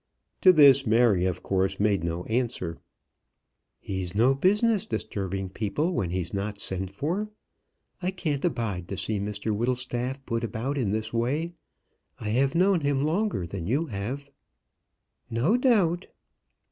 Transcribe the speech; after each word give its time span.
To 0.41 0.51
this 0.51 0.87
Mary, 0.87 1.27
of 1.27 1.43
course, 1.43 1.79
made 1.79 2.03
no 2.03 2.23
answer. 2.25 2.79
"He's 3.79 4.15
no 4.15 4.33
business 4.33 4.87
disturbing 4.87 5.47
people 5.49 5.93
when 5.93 6.09
he's 6.09 6.33
not 6.33 6.59
sent 6.59 6.89
for. 6.89 7.29
I 8.01 8.09
can't 8.09 8.43
abide 8.43 8.87
to 8.87 8.97
see 8.97 9.19
Mr 9.19 9.55
Whittlestaff 9.55 10.25
put 10.25 10.43
about 10.43 10.75
in 10.79 10.89
this 10.89 11.13
way. 11.13 11.53
I 12.19 12.29
have 12.29 12.55
known 12.55 12.79
him 12.81 13.03
longer 13.03 13.45
than 13.45 13.67
you 13.67 13.85
have." 13.85 14.31
"No 15.29 15.55
doubt." 15.55 16.07